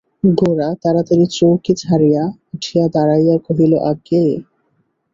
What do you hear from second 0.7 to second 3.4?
তাড়াতাড়ি চৌকি ছাড়িয়া উঠিয়া দাঁড়াইয়া